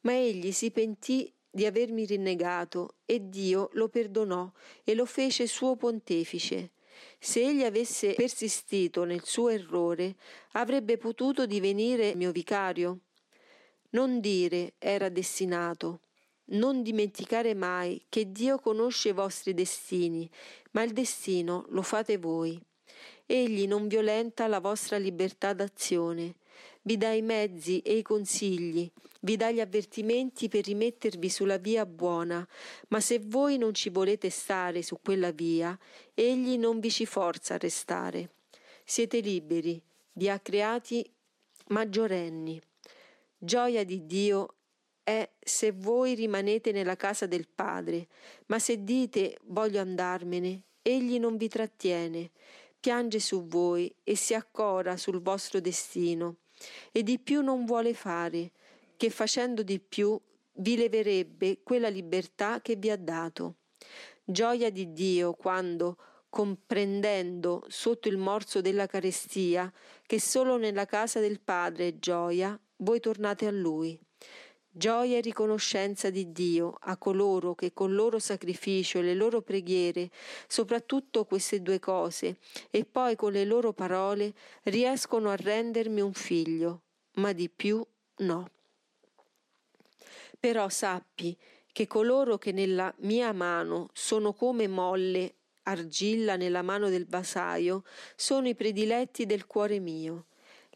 Ma 0.00 0.12
egli 0.12 0.52
si 0.52 0.70
pentì 0.70 1.32
di 1.50 1.66
avermi 1.66 2.04
rinnegato 2.04 2.96
e 3.04 3.28
Dio 3.28 3.70
lo 3.72 3.88
perdonò 3.88 4.50
e 4.84 4.94
lo 4.94 5.06
fece 5.06 5.46
suo 5.46 5.76
pontefice. 5.76 6.72
Se 7.18 7.40
egli 7.40 7.62
avesse 7.62 8.14
persistito 8.14 9.04
nel 9.04 9.24
suo 9.24 9.48
errore, 9.48 10.16
avrebbe 10.52 10.98
potuto 10.98 11.46
divenire 11.46 12.14
mio 12.14 12.32
vicario. 12.32 12.98
Non 13.90 14.20
dire 14.20 14.74
era 14.78 15.08
destinato. 15.08 16.00
Non 16.50 16.82
dimenticare 16.82 17.54
mai 17.54 18.02
che 18.08 18.32
Dio 18.32 18.58
conosce 18.58 19.10
i 19.10 19.12
vostri 19.12 19.52
destini, 19.52 20.28
ma 20.70 20.82
il 20.82 20.92
destino 20.92 21.66
lo 21.68 21.82
fate 21.82 22.16
voi. 22.16 22.58
Egli 23.26 23.66
non 23.66 23.86
violenta 23.86 24.46
la 24.46 24.58
vostra 24.58 24.96
libertà 24.96 25.52
d'azione, 25.52 26.36
vi 26.82 26.96
dà 26.96 27.12
i 27.12 27.20
mezzi 27.20 27.80
e 27.80 27.98
i 27.98 28.02
consigli, 28.02 28.90
vi 29.20 29.36
dà 29.36 29.50
gli 29.50 29.60
avvertimenti 29.60 30.48
per 30.48 30.64
rimettervi 30.64 31.28
sulla 31.28 31.58
via 31.58 31.84
buona, 31.84 32.46
ma 32.88 33.00
se 33.00 33.20
voi 33.22 33.58
non 33.58 33.74
ci 33.74 33.90
volete 33.90 34.30
stare 34.30 34.82
su 34.82 34.98
quella 35.02 35.32
via, 35.32 35.78
egli 36.14 36.56
non 36.56 36.80
vi 36.80 36.90
ci 36.90 37.04
forza 37.04 37.54
a 37.54 37.58
restare. 37.58 38.30
Siete 38.84 39.18
liberi, 39.20 39.78
vi 40.12 40.30
ha 40.30 40.38
creati 40.38 41.04
maggiorenni. 41.66 42.58
Gioia 43.36 43.84
di 43.84 44.06
Dio 44.06 44.54
è 45.08 45.26
se 45.40 45.72
voi 45.72 46.14
rimanete 46.14 46.70
nella 46.70 46.94
casa 46.94 47.24
del 47.24 47.48
Padre, 47.48 48.08
ma 48.48 48.58
se 48.58 48.84
dite 48.84 49.38
voglio 49.44 49.80
andarmene, 49.80 50.64
egli 50.82 51.18
non 51.18 51.38
vi 51.38 51.48
trattiene, 51.48 52.30
piange 52.78 53.18
su 53.18 53.46
voi 53.46 53.90
e 54.04 54.14
si 54.16 54.34
accora 54.34 54.98
sul 54.98 55.22
vostro 55.22 55.60
destino, 55.60 56.40
e 56.92 57.02
di 57.02 57.18
più 57.18 57.40
non 57.40 57.64
vuole 57.64 57.94
fare, 57.94 58.52
che 58.98 59.08
facendo 59.08 59.62
di 59.62 59.80
più 59.80 60.20
vi 60.56 60.76
leverebbe 60.76 61.62
quella 61.62 61.88
libertà 61.88 62.60
che 62.60 62.76
vi 62.76 62.90
ha 62.90 62.98
dato. 62.98 63.54
Gioia 64.22 64.70
di 64.70 64.92
Dio 64.92 65.32
quando, 65.32 65.96
comprendendo 66.28 67.64
sotto 67.68 68.08
il 68.08 68.18
morso 68.18 68.60
della 68.60 68.86
carestia 68.86 69.72
che 70.04 70.20
solo 70.20 70.58
nella 70.58 70.84
casa 70.84 71.18
del 71.18 71.40
Padre 71.40 71.88
è 71.88 71.98
gioia, 71.98 72.60
voi 72.76 73.00
tornate 73.00 73.46
a 73.46 73.50
Lui. 73.50 73.98
Gioia 74.78 75.16
e 75.16 75.20
riconoscenza 75.20 76.08
di 76.08 76.30
Dio 76.30 76.76
a 76.82 76.96
coloro 76.96 77.56
che 77.56 77.72
col 77.72 77.92
loro 77.92 78.20
sacrificio 78.20 79.00
e 79.00 79.02
le 79.02 79.14
loro 79.14 79.42
preghiere, 79.42 80.08
soprattutto 80.46 81.24
queste 81.24 81.60
due 81.62 81.80
cose, 81.80 82.36
e 82.70 82.84
poi 82.84 83.16
con 83.16 83.32
le 83.32 83.44
loro 83.44 83.72
parole, 83.72 84.32
riescono 84.62 85.30
a 85.30 85.34
rendermi 85.34 86.00
un 86.00 86.12
figlio, 86.12 86.82
ma 87.14 87.32
di 87.32 87.50
più 87.50 87.84
no. 88.18 88.50
Però 90.38 90.68
sappi 90.68 91.36
che 91.72 91.88
coloro 91.88 92.38
che 92.38 92.52
nella 92.52 92.94
mia 92.98 93.32
mano 93.32 93.88
sono 93.92 94.32
come 94.32 94.68
molle 94.68 95.34
argilla 95.64 96.36
nella 96.36 96.62
mano 96.62 96.88
del 96.88 97.06
vasaio 97.08 97.82
sono 98.14 98.46
i 98.46 98.54
prediletti 98.54 99.26
del 99.26 99.44
cuore 99.44 99.80
mio 99.80 100.26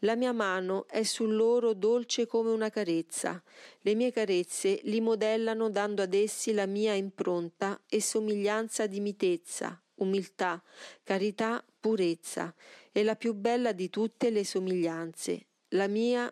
la 0.03 0.15
mia 0.15 0.31
mano 0.31 0.85
è 0.87 1.03
su 1.03 1.25
loro 1.25 1.73
dolce 1.73 2.27
come 2.27 2.51
una 2.51 2.69
carezza. 2.69 3.41
Le 3.81 3.95
mie 3.95 4.11
carezze 4.11 4.79
li 4.83 5.01
modellano 5.01 5.69
dando 5.69 6.01
ad 6.01 6.13
essi 6.13 6.53
la 6.53 6.65
mia 6.65 6.93
impronta 6.93 7.81
e 7.89 8.01
somiglianza 8.01 8.85
di 8.85 8.99
mitezza, 8.99 9.81
umiltà, 9.95 10.61
carità, 11.03 11.63
purezza, 11.79 12.53
e 12.91 13.03
la 13.03 13.15
più 13.15 13.33
bella 13.33 13.71
di 13.71 13.89
tutte 13.89 14.29
le 14.29 14.45
somiglianze, 14.45 15.45
la 15.69 15.87
mia 15.87 16.31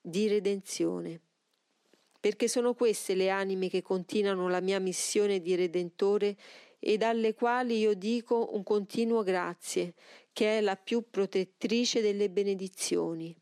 di 0.00 0.28
redenzione. 0.28 1.20
Perché 2.20 2.48
sono 2.48 2.74
queste 2.74 3.14
le 3.14 3.30
anime 3.30 3.68
che 3.68 3.82
continuano 3.82 4.48
la 4.48 4.60
mia 4.60 4.78
missione 4.78 5.40
di 5.40 5.54
Redentore 5.54 6.36
ed 6.80 7.02
alle 7.02 7.34
quali 7.34 7.78
io 7.78 7.94
dico 7.94 8.54
un 8.54 8.64
continuo 8.64 9.22
grazie, 9.22 9.94
che 10.32 10.58
è 10.58 10.60
la 10.60 10.76
più 10.76 11.04
protettrice 11.10 12.00
delle 12.00 12.30
benedizioni. 12.30 13.36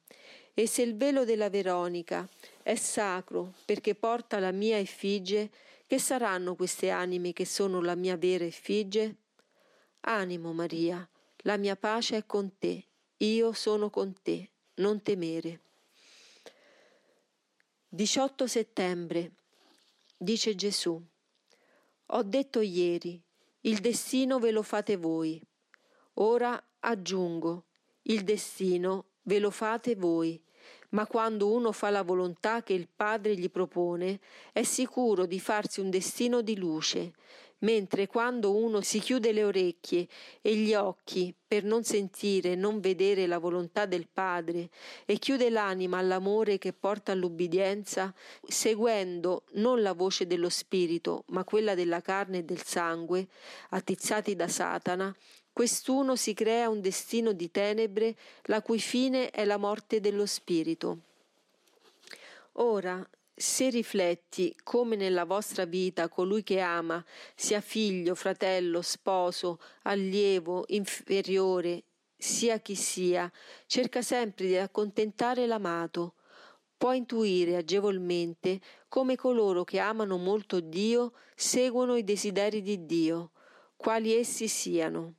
E 0.52 0.66
se 0.66 0.82
il 0.82 0.96
velo 0.96 1.24
della 1.24 1.48
Veronica 1.48 2.28
è 2.62 2.74
sacro 2.74 3.54
perché 3.64 3.94
porta 3.94 4.40
la 4.40 4.50
mia 4.50 4.76
effigie, 4.76 5.48
che 5.86 6.00
saranno 6.00 6.56
queste 6.56 6.90
anime 6.90 7.32
che 7.32 7.46
sono 7.46 7.80
la 7.80 7.94
mia 7.94 8.16
vera 8.16 8.44
effigie? 8.44 9.14
Animo 10.00 10.52
Maria, 10.52 11.08
la 11.42 11.56
mia 11.56 11.76
pace 11.76 12.16
è 12.16 12.26
con 12.26 12.58
te, 12.58 12.84
io 13.18 13.52
sono 13.52 13.88
con 13.88 14.12
te, 14.20 14.50
non 14.74 15.00
temere. 15.00 15.60
18 17.88 18.46
settembre, 18.46 19.32
dice 20.16 20.54
Gesù. 20.54 21.00
Ho 22.06 22.22
detto 22.22 22.60
ieri, 22.60 23.22
il 23.68 23.80
destino 23.80 24.38
ve 24.38 24.50
lo 24.50 24.62
fate 24.62 24.96
voi. 24.96 25.38
Ora 26.14 26.58
aggiungo, 26.80 27.66
il 28.04 28.24
destino 28.24 29.10
ve 29.24 29.38
lo 29.38 29.50
fate 29.50 29.94
voi, 29.94 30.42
ma 30.90 31.06
quando 31.06 31.52
uno 31.52 31.70
fa 31.72 31.90
la 31.90 32.02
volontà 32.02 32.62
che 32.62 32.72
il 32.72 32.88
Padre 32.88 33.36
gli 33.36 33.50
propone, 33.50 34.20
è 34.54 34.62
sicuro 34.62 35.26
di 35.26 35.38
farsi 35.38 35.80
un 35.80 35.90
destino 35.90 36.40
di 36.40 36.56
luce, 36.56 37.12
mentre 37.60 38.06
quando 38.06 38.54
uno 38.54 38.80
si 38.80 39.00
chiude 39.00 39.32
le 39.32 39.44
orecchie 39.44 40.06
e 40.40 40.54
gli 40.54 40.74
occhi 40.74 41.34
per 41.46 41.64
non 41.64 41.82
sentire 41.82 42.54
non 42.54 42.80
vedere 42.80 43.26
la 43.26 43.38
volontà 43.38 43.86
del 43.86 44.06
Padre 44.12 44.68
e 45.06 45.18
chiude 45.18 45.50
l'anima 45.50 45.98
all'amore 45.98 46.58
che 46.58 46.72
porta 46.72 47.12
all'ubbidienza, 47.12 48.14
seguendo 48.46 49.44
non 49.52 49.82
la 49.82 49.94
voce 49.94 50.26
dello 50.26 50.50
Spirito, 50.50 51.24
ma 51.28 51.44
quella 51.44 51.74
della 51.74 52.00
carne 52.02 52.38
e 52.38 52.44
del 52.44 52.62
sangue, 52.62 53.28
attizzati 53.70 54.36
da 54.36 54.48
Satana, 54.48 55.14
quest'uno 55.52 56.14
si 56.14 56.34
crea 56.34 56.68
un 56.68 56.80
destino 56.80 57.32
di 57.32 57.50
tenebre, 57.50 58.14
la 58.44 58.62
cui 58.62 58.78
fine 58.78 59.30
è 59.30 59.44
la 59.44 59.56
morte 59.56 60.00
dello 60.00 60.26
spirito. 60.26 60.98
Ora, 62.60 63.04
se 63.38 63.70
rifletti 63.70 64.54
come 64.64 64.96
nella 64.96 65.24
vostra 65.24 65.64
vita 65.64 66.08
colui 66.08 66.42
che 66.42 66.58
ama, 66.58 67.02
sia 67.36 67.60
figlio, 67.60 68.16
fratello, 68.16 68.82
sposo, 68.82 69.60
allievo, 69.82 70.64
inferiore, 70.68 71.84
sia 72.16 72.58
chi 72.58 72.74
sia, 72.74 73.30
cerca 73.66 74.02
sempre 74.02 74.46
di 74.46 74.56
accontentare 74.56 75.46
l'amato, 75.46 76.14
può 76.76 76.92
intuire 76.92 77.56
agevolmente 77.56 78.60
come 78.88 79.14
coloro 79.14 79.62
che 79.62 79.78
amano 79.78 80.16
molto 80.16 80.58
Dio 80.58 81.12
seguono 81.36 81.96
i 81.96 82.02
desideri 82.02 82.60
di 82.60 82.86
Dio, 82.86 83.30
quali 83.76 84.12
essi 84.12 84.48
siano 84.48 85.14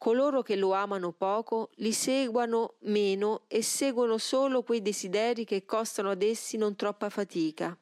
coloro 0.00 0.40
che 0.40 0.56
lo 0.56 0.72
amano 0.72 1.12
poco 1.12 1.68
li 1.74 1.92
seguano 1.92 2.76
meno 2.84 3.42
e 3.48 3.60
seguono 3.60 4.16
solo 4.16 4.62
quei 4.62 4.80
desideri 4.80 5.44
che 5.44 5.66
costano 5.66 6.08
ad 6.08 6.22
essi 6.22 6.56
non 6.56 6.74
troppa 6.74 7.10
fatica. 7.10 7.76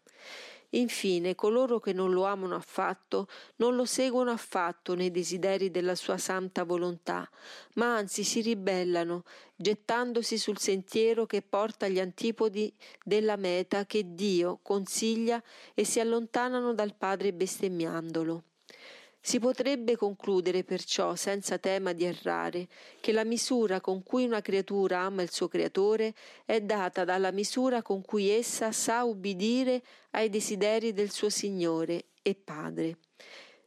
Infine, 0.70 1.36
coloro 1.36 1.78
che 1.78 1.92
non 1.92 2.10
lo 2.10 2.24
amano 2.24 2.56
affatto 2.56 3.28
non 3.56 3.76
lo 3.76 3.84
seguono 3.84 4.32
affatto 4.32 4.96
nei 4.96 5.12
desideri 5.12 5.70
della 5.70 5.94
sua 5.94 6.18
santa 6.18 6.64
volontà, 6.64 7.30
ma 7.74 7.94
anzi 7.94 8.24
si 8.24 8.40
ribellano, 8.40 9.22
gettandosi 9.54 10.38
sul 10.38 10.58
sentiero 10.58 11.24
che 11.24 11.40
porta 11.40 11.86
agli 11.86 12.00
antipodi 12.00 12.74
della 13.04 13.36
meta 13.36 13.86
che 13.86 14.14
Dio 14.16 14.58
consiglia 14.60 15.40
e 15.72 15.84
si 15.84 16.00
allontanano 16.00 16.74
dal 16.74 16.96
Padre 16.96 17.32
bestemmiandolo. 17.32 18.42
Si 19.20 19.38
potrebbe 19.40 19.96
concludere 19.96 20.64
perciò, 20.64 21.14
senza 21.14 21.58
tema 21.58 21.92
di 21.92 22.04
errare, 22.04 22.68
che 23.00 23.12
la 23.12 23.24
misura 23.24 23.80
con 23.80 24.02
cui 24.02 24.24
una 24.24 24.40
creatura 24.40 25.00
ama 25.00 25.22
il 25.22 25.30
suo 25.30 25.48
creatore 25.48 26.14
è 26.44 26.60
data 26.60 27.04
dalla 27.04 27.32
misura 27.32 27.82
con 27.82 28.02
cui 28.02 28.28
essa 28.28 28.72
sa 28.72 29.04
ubbidire 29.04 29.82
ai 30.10 30.30
desideri 30.30 30.92
del 30.92 31.10
suo 31.10 31.28
Signore 31.28 32.06
e 32.22 32.34
Padre. 32.34 32.98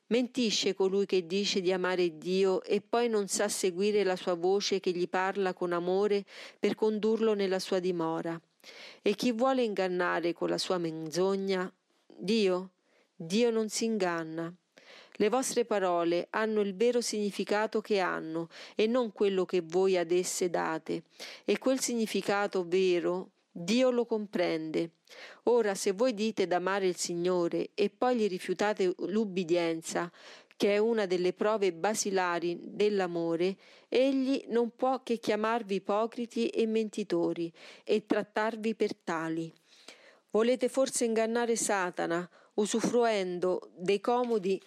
Mentisce 0.08 0.74
colui 0.74 1.06
che 1.06 1.26
dice 1.26 1.62
di 1.62 1.72
amare 1.72 2.18
Dio 2.18 2.64
e 2.64 2.82
poi 2.82 3.08
non 3.08 3.28
sa 3.28 3.48
seguire 3.48 4.04
la 4.04 4.18
sua 4.18 4.34
voce 4.34 4.80
che 4.80 4.92
gli 4.92 5.08
parla 5.08 5.54
con 5.54 5.72
amore 5.72 6.26
per 6.60 6.76
condurlo 6.76 7.34
nella 7.34 7.60
sua 7.60 7.80
dimora. 7.80 8.40
E 9.02 9.16
chi 9.16 9.32
vuole 9.32 9.64
ingannare 9.64 10.34
con 10.34 10.50
la 10.50 10.58
sua 10.58 10.78
menzogna? 10.78 11.72
Dio? 12.06 12.72
Dio 13.16 13.52
non 13.52 13.70
si 13.70 13.86
inganna. 13.86 14.54
Le 15.16 15.30
vostre 15.30 15.66
parole 15.66 16.28
hanno 16.32 16.62
il 16.62 16.76
vero 16.76 17.02
significato 17.02 17.82
che 17.82 18.00
hanno 18.00 18.48
e 18.76 18.88
non 18.88 19.12
quello 19.12 19.46
che 19.46 19.62
voi 19.62 19.98
ad 19.98 20.12
esse 20.12 20.50
date. 20.50 21.04
E 21.46 21.58
quel 21.58 21.80
significato 21.80 22.66
vero 22.68 23.32
Dio 23.52 23.90
lo 23.92 24.06
comprende. 24.06 24.92
Ora, 25.44 25.76
se 25.76 25.92
voi 25.92 26.14
dite 26.14 26.48
d'amare 26.48 26.88
il 26.88 26.96
Signore 26.96 27.72
e 27.74 27.90
poi 27.90 28.16
gli 28.16 28.28
rifiutate 28.28 28.94
l'ubbidienza, 29.00 30.10
che 30.56 30.76
è 30.76 30.78
una 30.78 31.06
delle 31.06 31.34
prove 31.34 31.74
basilari 31.74 32.58
dell'amore, 32.62 33.58
egli 33.90 34.46
non 34.48 34.74
può 34.76 35.04
che 35.04 35.18
chiamarvi 35.18 35.76
ipocriti 35.76 36.48
e 36.48 36.66
mentitori 36.66 37.52
e 37.84 38.06
trattarvi 38.06 38.76
per 38.76 38.96
tali. 38.96 39.52
Volete 40.30 40.70
forse 40.70 41.04
ingannare 41.04 41.58
Satana, 41.58 42.30
usufruendo 42.54 43.72
dei 43.76 44.00
comodi 44.00 44.62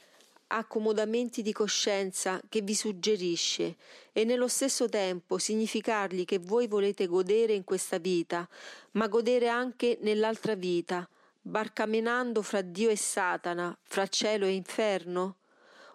accomodamenti 0.57 1.43
di 1.43 1.53
coscienza 1.53 2.41
che 2.49 2.61
vi 2.61 2.75
suggerisce 2.75 3.77
e 4.13 4.25
nello 4.25 4.47
stesso 4.47 4.89
tempo 4.89 5.39
significargli 5.39 6.25
che 6.25 6.39
voi 6.39 6.69
volete 6.69 7.07
godere 7.07 7.55
in 7.55 7.65
questa 7.65 7.99
vita, 7.99 8.49
ma 8.93 9.09
godere 9.09 9.49
anche 9.49 9.99
nell'altra 10.03 10.55
vita, 10.55 11.09
barcamenando 11.43 12.41
fra 12.43 12.61
Dio 12.61 12.89
e 12.89 12.97
Satana, 12.97 13.77
fra 13.83 14.07
cielo 14.07 14.47
e 14.47 14.53
inferno? 14.53 15.37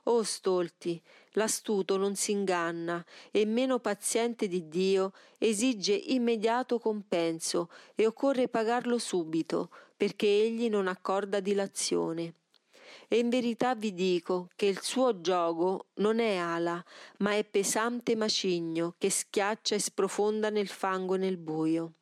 Oh 0.04 0.24
stolti, 0.24 1.01
l'astuto 1.34 1.96
non 1.96 2.16
si 2.16 2.32
inganna 2.32 3.04
e 3.32 3.46
meno 3.46 3.80
paziente 3.80 4.50
di 4.50 4.68
Dio 4.68 5.13
esige 5.38 5.94
immediato 5.94 6.80
compenso 6.80 7.70
e 7.96 8.06
occorre 8.06 8.50
pagarlo 8.50 8.98
subito, 8.98 9.70
perché 9.96 10.28
egli 10.28 10.70
non 10.70 10.88
accorda 10.88 11.39
dilazione. 11.39 12.34
E 13.08 13.17
in 13.17 13.29
verità 13.29 13.75
vi 13.75 13.93
dico 13.93 14.50
che 14.55 14.65
il 14.65 14.81
suo 14.81 15.22
gioco 15.22 15.88
non 15.96 16.19
è 16.19 16.36
ala, 16.36 16.84
ma 17.17 17.36
è 17.36 17.43
pesante 17.43 18.15
macigno 18.15 18.96
che 18.98 19.10
schiaccia 19.10 19.75
e 19.75 19.79
sprofonda 19.79 20.50
nel 20.50 20.67
fango 20.67 21.15
e 21.15 21.17
nel 21.17 21.38
buio. 21.38 21.93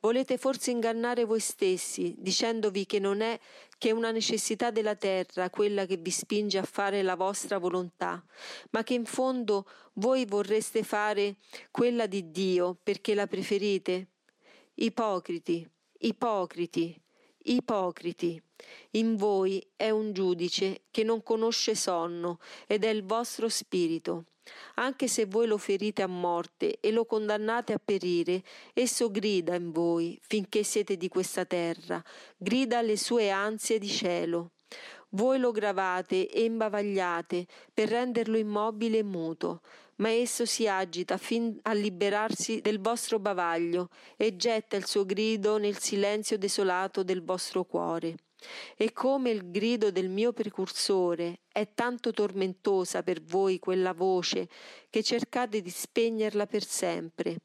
Volete 0.00 0.36
forse 0.36 0.72
ingannare 0.72 1.24
voi 1.24 1.38
stessi, 1.38 2.14
dicendovi 2.18 2.86
che 2.86 2.98
non 2.98 3.20
è 3.20 3.38
che 3.78 3.92
una 3.92 4.10
necessità 4.10 4.70
della 4.70 4.96
terra 4.96 5.48
quella 5.48 5.86
che 5.86 5.96
vi 5.96 6.10
spinge 6.10 6.58
a 6.58 6.64
fare 6.64 7.02
la 7.02 7.14
vostra 7.14 7.58
volontà, 7.58 8.24
ma 8.70 8.82
che 8.82 8.94
in 8.94 9.04
fondo 9.04 9.64
voi 9.94 10.24
vorreste 10.24 10.82
fare 10.82 11.36
quella 11.70 12.06
di 12.06 12.30
Dio 12.32 12.76
perché 12.82 13.14
la 13.14 13.26
preferite? 13.28 14.08
Ipocriti, 14.74 15.68
ipocriti, 15.98 17.01
Ipocriti, 17.44 18.40
in 18.92 19.16
voi 19.16 19.64
è 19.74 19.90
un 19.90 20.12
giudice 20.12 20.82
che 20.90 21.02
non 21.02 21.22
conosce 21.22 21.74
sonno 21.74 22.38
ed 22.66 22.84
è 22.84 22.88
il 22.88 23.04
vostro 23.04 23.48
spirito. 23.48 24.26
Anche 24.74 25.08
se 25.08 25.26
voi 25.26 25.46
lo 25.46 25.58
ferite 25.58 26.02
a 26.02 26.06
morte 26.06 26.78
e 26.80 26.90
lo 26.90 27.04
condannate 27.04 27.72
a 27.72 27.80
perire, 27.84 28.42
esso 28.72 29.10
grida 29.10 29.54
in 29.54 29.70
voi 29.70 30.18
finché 30.22 30.62
siete 30.62 30.96
di 30.96 31.08
questa 31.08 31.44
terra, 31.44 32.02
grida 32.36 32.82
le 32.82 32.96
sue 32.96 33.30
ansie 33.30 33.78
di 33.78 33.88
cielo. 33.88 34.52
Voi 35.10 35.38
lo 35.38 35.50
gravate 35.50 36.28
e 36.28 36.44
imbavagliate 36.44 37.46
per 37.72 37.88
renderlo 37.88 38.36
immobile 38.36 38.98
e 38.98 39.02
muto, 39.02 39.60
ma 40.02 40.10
esso 40.10 40.44
si 40.44 40.66
agita 40.66 41.16
fin 41.16 41.56
a 41.62 41.72
liberarsi 41.72 42.60
del 42.60 42.80
vostro 42.80 43.20
bavaglio 43.20 43.88
e 44.16 44.34
getta 44.34 44.74
il 44.74 44.84
suo 44.84 45.06
grido 45.06 45.58
nel 45.58 45.78
silenzio 45.78 46.36
desolato 46.36 47.04
del 47.04 47.22
vostro 47.22 47.64
cuore. 47.64 48.16
E 48.76 48.92
come 48.92 49.30
il 49.30 49.52
grido 49.52 49.92
del 49.92 50.08
mio 50.08 50.32
precursore 50.32 51.42
è 51.46 51.68
tanto 51.72 52.10
tormentosa 52.10 53.04
per 53.04 53.22
voi 53.22 53.60
quella 53.60 53.92
voce 53.92 54.48
che 54.90 55.04
cercate 55.04 55.60
di 55.60 55.70
spegnerla 55.70 56.46
per 56.46 56.64
sempre. 56.64 57.36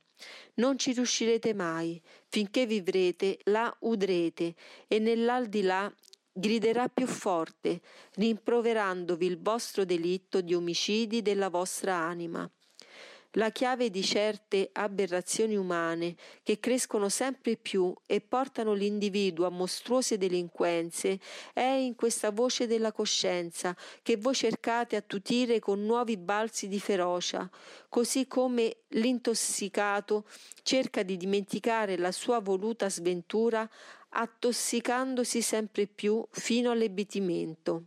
Non 0.55 0.79
ci 0.79 0.93
riuscirete 0.93 1.53
mai, 1.53 2.01
finché 2.27 2.65
vivrete 2.65 3.37
la 3.43 3.71
udrete 3.81 4.55
e 4.87 4.97
nell'aldilà 4.97 5.93
griderà 6.37 6.87
più 6.87 7.07
forte, 7.07 7.81
rimproverandovi 8.13 9.25
il 9.25 9.41
vostro 9.41 9.85
delitto 9.85 10.41
di 10.41 10.53
omicidi 10.53 11.23
della 11.23 11.49
vostra 11.49 11.95
anima. 11.95 12.49
La 13.31 13.51
chiave 13.51 13.89
di 13.89 14.03
certe 14.03 14.69
aberrazioni 14.71 15.55
umane 15.55 16.15
che 16.43 16.59
crescono 16.59 17.09
sempre 17.09 17.55
più 17.55 17.93
e 18.05 18.21
portano 18.21 18.73
l'individuo 18.73 19.45
a 19.45 19.49
mostruose 19.49 20.17
delinquenze 20.17 21.19
è 21.53 21.61
in 21.61 21.95
questa 21.95 22.31
voce 22.31 22.67
della 22.67 22.91
coscienza 22.91 23.75
che 24.01 24.17
voi 24.17 24.33
cercate 24.33 24.95
attutire 24.95 25.59
con 25.59 25.83
nuovi 25.83 26.17
balzi 26.17 26.67
di 26.67 26.79
ferocia, 26.79 27.47
così 27.89 28.27
come 28.27 28.77
l'intossicato 28.89 30.25
cerca 30.63 31.03
di 31.03 31.17
dimenticare 31.17 31.97
la 31.97 32.11
sua 32.11 32.39
voluta 32.39 32.89
sventura 32.89 33.69
attossicandosi 34.09 35.41
sempre 35.41 35.87
più 35.87 36.25
fino 36.31 36.71
all'ebitimento. 36.71 37.83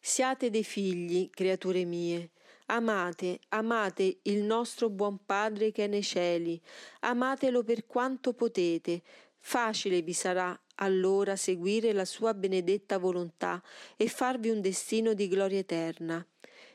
Siate 0.00 0.50
dei 0.50 0.64
figli, 0.64 1.30
creature 1.30 1.84
mie, 1.84 2.30
amate, 2.66 3.40
amate 3.48 4.18
il 4.22 4.42
nostro 4.42 4.90
buon 4.90 5.24
Padre 5.24 5.72
che 5.72 5.84
è 5.84 5.86
nei 5.86 6.02
cieli, 6.02 6.60
amatelo 7.00 7.62
per 7.62 7.86
quanto 7.86 8.32
potete, 8.32 9.02
facile 9.38 10.02
vi 10.02 10.12
sarà 10.12 10.58
allora 10.76 11.36
seguire 11.36 11.92
la 11.92 12.04
sua 12.04 12.34
benedetta 12.34 12.98
volontà 12.98 13.62
e 13.96 14.08
farvi 14.08 14.50
un 14.50 14.60
destino 14.60 15.14
di 15.14 15.28
gloria 15.28 15.58
eterna. 15.58 16.24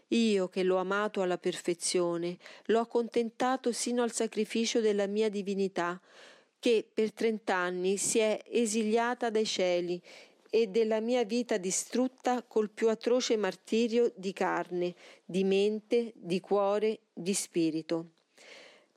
Io 0.09 0.47
che 0.49 0.63
l'ho 0.63 0.77
amato 0.77 1.21
alla 1.21 1.37
perfezione, 1.37 2.37
l'ho 2.65 2.79
accontentato 2.79 3.71
sino 3.71 4.03
al 4.03 4.11
sacrificio 4.11 4.79
della 4.79 5.07
mia 5.07 5.29
divinità, 5.29 5.99
che 6.63 6.87
per 6.93 7.11
trent'anni 7.11 7.97
si 7.97 8.19
è 8.19 8.41
esiliata 8.47 9.29
dai 9.29 9.45
cieli 9.45 10.01
e 10.49 10.67
della 10.67 11.01
mia 11.01 11.25
vita 11.25 11.57
distrutta 11.57 12.41
col 12.41 12.69
più 12.69 12.87
atroce 12.87 13.35
martirio 13.35 14.13
di 14.15 14.31
carne, 14.31 14.95
di 15.25 15.43
mente, 15.43 16.13
di 16.15 16.39
cuore, 16.39 16.99
di 17.11 17.33
spirito. 17.33 18.11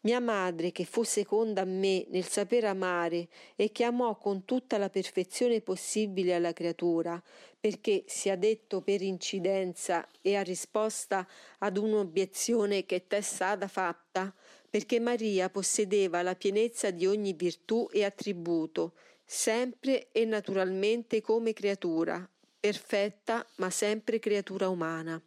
Mia 0.02 0.20
madre, 0.20 0.70
che 0.70 0.84
fu 0.84 1.02
seconda 1.02 1.62
a 1.62 1.64
me 1.64 2.06
nel 2.10 2.28
saper 2.28 2.66
amare 2.66 3.26
e 3.56 3.72
che 3.72 3.82
amò 3.82 4.16
con 4.16 4.44
tutta 4.44 4.78
la 4.78 4.88
perfezione 4.88 5.60
possibile 5.60 6.36
alla 6.36 6.52
creatura, 6.52 7.20
perché 7.58 8.04
sia 8.06 8.36
detto 8.36 8.80
per 8.80 9.02
incidenza 9.02 10.06
e 10.22 10.36
a 10.36 10.42
risposta 10.42 11.26
ad 11.58 11.78
un'obiezione 11.78 12.86
che 12.86 13.08
tessada 13.08 13.66
fatta, 13.66 14.32
perché 14.76 15.00
Maria 15.00 15.48
possedeva 15.48 16.20
la 16.20 16.34
pienezza 16.34 16.90
di 16.90 17.06
ogni 17.06 17.32
virtù 17.32 17.88
e 17.90 18.04
attributo, 18.04 18.92
sempre 19.24 20.08
e 20.12 20.26
naturalmente 20.26 21.22
come 21.22 21.54
creatura, 21.54 22.28
perfetta 22.60 23.46
ma 23.56 23.70
sempre 23.70 24.18
creatura 24.18 24.68
umana. 24.68 25.18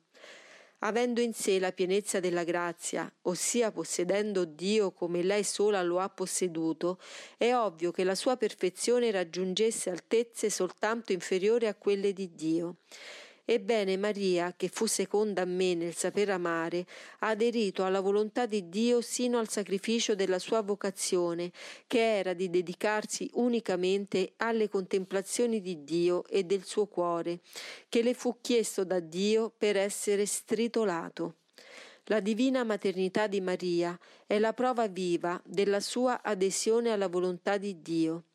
Avendo 0.81 1.19
in 1.19 1.33
sé 1.33 1.57
la 1.57 1.71
pienezza 1.71 2.19
della 2.19 2.43
grazia, 2.43 3.11
ossia 3.23 3.71
possedendo 3.71 4.45
Dio 4.45 4.91
come 4.91 5.23
lei 5.23 5.43
sola 5.43 5.81
lo 5.81 5.97
ha 5.97 6.09
posseduto, 6.09 6.99
è 7.35 7.51
ovvio 7.55 7.89
che 7.89 8.03
la 8.03 8.13
sua 8.13 8.37
perfezione 8.37 9.09
raggiungesse 9.09 9.89
altezze 9.89 10.51
soltanto 10.51 11.11
inferiori 11.11 11.65
a 11.65 11.73
quelle 11.73 12.13
di 12.13 12.35
Dio 12.35 12.75
Ebbene 13.51 13.97
Maria, 13.97 14.53
che 14.55 14.67
fu 14.67 14.85
seconda 14.85 15.41
a 15.41 15.45
me 15.45 15.73
nel 15.73 15.95
saper 15.95 16.29
amare, 16.29 16.85
ha 17.21 17.29
aderito 17.29 17.83
alla 17.83 17.99
volontà 17.99 18.45
di 18.45 18.69
Dio 18.69 19.01
sino 19.01 19.39
al 19.39 19.49
sacrificio 19.49 20.13
della 20.13 20.37
sua 20.37 20.61
vocazione, 20.61 21.51
che 21.87 22.19
era 22.19 22.33
di 22.33 22.51
dedicarsi 22.51 23.27
unicamente 23.33 24.33
alle 24.37 24.69
contemplazioni 24.69 25.61
di 25.61 25.83
Dio 25.83 26.27
e 26.27 26.43
del 26.43 26.63
suo 26.63 26.85
cuore, 26.85 27.39
che 27.89 28.03
le 28.03 28.13
fu 28.13 28.37
chiesto 28.39 28.83
da 28.83 28.99
Dio 28.99 29.51
per 29.57 29.77
essere 29.77 30.27
stritolato. 30.27 31.37
La 32.03 32.19
divina 32.19 32.63
maternità 32.63 33.25
di 33.25 33.41
Maria 33.41 33.97
è 34.27 34.37
la 34.37 34.53
prova 34.53 34.87
viva 34.87 35.41
della 35.43 35.79
sua 35.79 36.21
adesione 36.21 36.91
alla 36.91 37.07
volontà 37.07 37.57
di 37.57 37.81
Dio. 37.81 38.25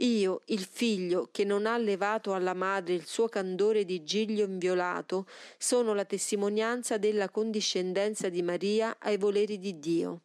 Io, 0.00 0.42
il 0.46 0.64
figlio 0.64 1.28
che 1.30 1.44
non 1.44 1.66
ha 1.66 1.76
levato 1.76 2.32
alla 2.32 2.54
madre 2.54 2.94
il 2.94 3.06
suo 3.06 3.28
candore 3.28 3.84
di 3.84 4.02
giglio 4.02 4.46
inviolato, 4.46 5.26
sono 5.58 5.92
la 5.92 6.06
testimonianza 6.06 6.96
della 6.96 7.28
condiscendenza 7.28 8.30
di 8.30 8.40
Maria 8.40 8.96
ai 8.98 9.18
voleri 9.18 9.58
di 9.58 9.78
Dio. 9.78 10.20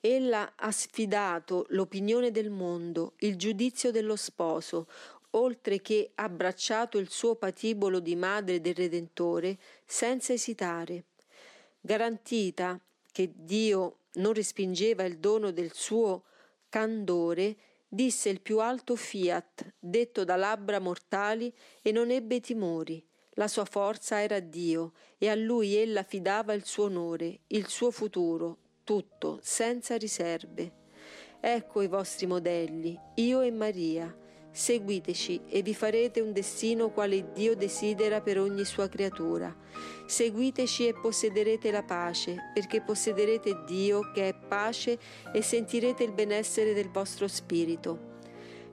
Ella 0.00 0.52
ha 0.54 0.70
sfidato 0.70 1.66
l'opinione 1.70 2.30
del 2.30 2.50
mondo, 2.50 3.14
il 3.18 3.36
giudizio 3.36 3.90
dello 3.90 4.14
sposo, 4.14 4.86
oltre 5.30 5.80
che 5.80 6.12
abbracciato 6.14 6.98
il 6.98 7.10
suo 7.10 7.34
patibolo 7.34 7.98
di 7.98 8.14
madre 8.14 8.60
del 8.60 8.74
Redentore 8.74 9.58
senza 9.84 10.32
esitare. 10.32 11.04
Garantita 11.80 12.78
che 13.10 13.32
Dio 13.34 13.96
non 14.14 14.34
respingeva 14.34 15.02
il 15.02 15.18
dono 15.18 15.50
del 15.50 15.72
suo 15.72 16.22
candore, 16.68 17.56
disse 17.88 18.28
il 18.28 18.40
più 18.40 18.60
alto 18.60 18.94
fiat, 18.94 19.74
detto 19.78 20.24
da 20.24 20.36
labbra 20.36 20.78
mortali, 20.78 21.52
e 21.82 21.90
non 21.90 22.10
ebbe 22.10 22.40
timori. 22.40 23.04
La 23.32 23.48
sua 23.48 23.64
forza 23.64 24.20
era 24.20 24.40
Dio, 24.40 24.92
e 25.16 25.28
a 25.28 25.34
lui 25.34 25.74
ella 25.74 26.02
fidava 26.02 26.52
il 26.52 26.64
suo 26.64 26.84
onore, 26.84 27.40
il 27.48 27.66
suo 27.68 27.90
futuro, 27.90 28.58
tutto, 28.84 29.38
senza 29.42 29.96
riserve. 29.96 30.72
Ecco 31.40 31.82
i 31.82 31.88
vostri 31.88 32.26
modelli, 32.26 32.98
io 33.14 33.40
e 33.40 33.50
Maria 33.50 34.26
Seguiteci 34.50 35.42
e 35.48 35.62
vi 35.62 35.74
farete 35.74 36.20
un 36.20 36.32
destino 36.32 36.90
quale 36.90 37.32
Dio 37.32 37.54
desidera 37.54 38.20
per 38.20 38.38
ogni 38.40 38.64
sua 38.64 38.88
creatura. 38.88 39.54
Seguiteci 40.06 40.88
e 40.88 40.94
possederete 40.94 41.70
la 41.70 41.82
pace, 41.82 42.36
perché 42.54 42.80
possederete 42.80 43.62
Dio 43.66 44.10
che 44.12 44.28
è 44.28 44.34
pace 44.34 44.98
e 45.32 45.42
sentirete 45.42 46.02
il 46.02 46.12
benessere 46.12 46.72
del 46.72 46.88
vostro 46.88 47.28
spirito. 47.28 48.16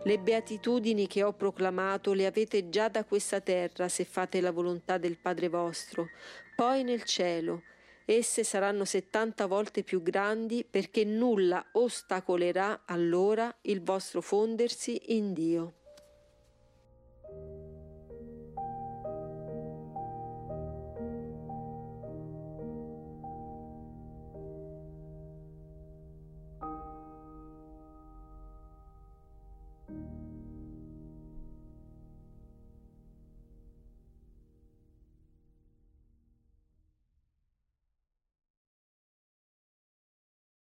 Le 0.04 0.20
beatitudini 0.20 1.08
che 1.08 1.24
ho 1.24 1.34
proclamato 1.34 2.14
le 2.14 2.26
avete 2.26 2.70
già 2.70 2.90
da 2.90 3.04
questa 3.04 3.42
terra 3.42 3.90
se 3.90 4.06
fate 4.06 4.40
la 4.40 4.52
volontà 4.52 4.98
del 4.98 5.18
Padre 5.18 5.50
vostro, 5.50 6.10
poi 6.56 6.84
nel 6.84 7.04
cielo. 7.04 7.64
Esse 8.06 8.44
saranno 8.44 8.86
settanta 8.86 9.48
volte 9.48 9.82
più 9.82 10.04
grandi 10.04 10.64
perché 10.64 11.04
nulla 11.04 11.66
ostacolerà 11.72 12.84
allora 12.86 13.54
il 13.62 13.82
vostro 13.82 14.22
fondersi 14.22 15.16
in 15.16 15.34
Dio. 15.34 15.85